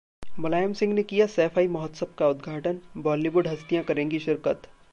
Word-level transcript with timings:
मुलायम 0.39 0.71
सिंह 0.73 0.93
ने 0.93 1.03
किया 1.03 1.25
सैफई 1.27 1.67
महोत्सव 1.67 2.07
का 2.17 2.27
उद्घाटन, 2.27 2.79
बॉलीवुड 2.97 3.47
हस्तियां 3.47 3.83
करेंगी 3.83 4.19
शिरकत 4.19 4.67